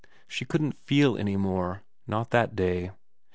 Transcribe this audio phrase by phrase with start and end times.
[0.27, 2.89] She couldn't feel any more, not that day.